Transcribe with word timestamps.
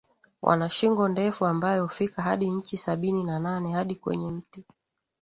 Wana 0.41 0.69
shingo 0.69 1.07
ndefu 1.07 1.45
ambayo 1.45 1.83
hufika 1.83 2.21
hadi 2.21 2.45
inchi 2.45 2.77
sabini 2.77 3.23
na 3.23 3.39
nane 3.39 3.71
hadi 3.73 3.95
Kwenye 3.95 4.31
mti 4.31 4.63